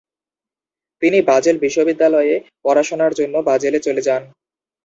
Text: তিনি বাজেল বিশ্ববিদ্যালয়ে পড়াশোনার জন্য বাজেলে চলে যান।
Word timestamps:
তিনি 1.01 1.17
বাজেল 1.29 1.55
বিশ্ববিদ্যালয়ে 1.59 2.33
পড়াশোনার 2.63 3.11
জন্য 3.19 3.35
বাজেলে 3.49 3.79
চলে 3.85 4.01
যান। 4.07 4.21